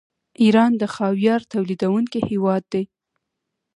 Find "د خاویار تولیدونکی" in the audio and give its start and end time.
0.81-2.19